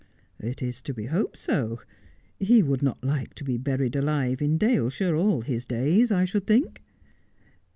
'It 0.39 0.63
is 0.63 0.81
to 0.81 0.95
be 0.95 1.05
hoped 1.05 1.37
so. 1.37 1.79
He 2.39 2.63
would 2.63 2.81
not 2.81 3.03
like 3.03 3.35
to 3.35 3.43
be 3.43 3.59
buried 3.59 3.95
alive 3.95 4.41
in 4.41 4.57
Daleshire 4.57 5.15
all 5.15 5.41
his 5.41 5.67
days, 5.67 6.11
I 6.11 6.25
should 6.25 6.47
think.' 6.47 6.81